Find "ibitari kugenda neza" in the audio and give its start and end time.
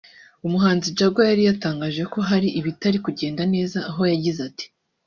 2.59-3.77